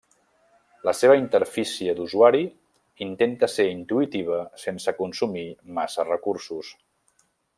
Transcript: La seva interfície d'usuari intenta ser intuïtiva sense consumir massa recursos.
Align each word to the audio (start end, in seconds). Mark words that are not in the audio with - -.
La 0.87 0.93
seva 0.99 1.17
interfície 1.17 1.93
d'usuari 1.99 2.41
intenta 3.07 3.51
ser 3.57 3.67
intuïtiva 3.75 4.41
sense 4.65 4.97
consumir 5.03 5.45
massa 5.81 6.11
recursos. 6.11 6.73